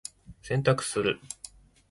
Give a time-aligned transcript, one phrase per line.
[0.41, 1.19] 洗濯する。